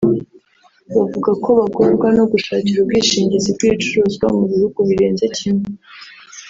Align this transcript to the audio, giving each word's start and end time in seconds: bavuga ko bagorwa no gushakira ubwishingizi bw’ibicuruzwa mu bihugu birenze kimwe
bavuga 0.95 1.31
ko 1.43 1.49
bagorwa 1.59 2.07
no 2.17 2.23
gushakira 2.31 2.77
ubwishingizi 2.81 3.49
bw’ibicuruzwa 3.55 4.25
mu 4.37 4.43
bihugu 4.51 4.79
birenze 4.89 5.25
kimwe 5.37 5.69